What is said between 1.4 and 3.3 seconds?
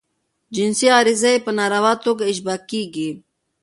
په ناروا توګه اشباه کیږي.